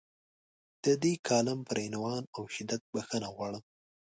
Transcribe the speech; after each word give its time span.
د 0.83 0.85
دې 1.03 1.13
کالم 1.27 1.59
پر 1.67 1.77
عنوان 1.87 2.23
او 2.35 2.43
شدت 2.53 2.81
بخښنه 2.93 3.27
غواړم. 3.35 3.63